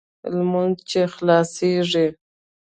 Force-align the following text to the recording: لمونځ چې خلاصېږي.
لمونځ 0.37 0.75
چې 0.89 1.01
خلاصېږي. 1.13 2.07